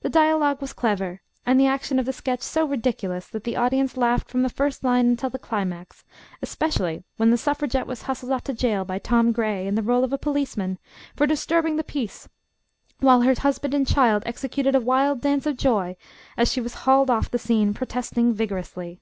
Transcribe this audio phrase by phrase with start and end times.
[0.00, 3.96] The dialogue was clever, and the action of the sketch so ridiculous that the audience
[3.96, 6.02] laughed from the first line until the climax,
[6.42, 10.02] especially when the suffragette was hustled off to jail by Tom Gray, in the rôle
[10.02, 10.80] of a policeman,
[11.14, 12.28] for disturbing the peace,
[12.98, 15.94] while her husband and child executed a wild dance of joy
[16.36, 19.00] as she was hauled off the scene, protesting vigorously.